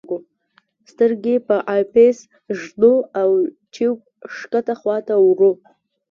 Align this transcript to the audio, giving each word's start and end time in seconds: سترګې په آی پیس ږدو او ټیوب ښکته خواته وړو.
سترګې 0.91 1.35
په 1.47 1.55
آی 1.73 1.81
پیس 1.93 2.17
ږدو 2.59 2.93
او 3.21 3.29
ټیوب 3.73 3.99
ښکته 4.35 4.73
خواته 4.79 5.15
وړو. 5.25 5.51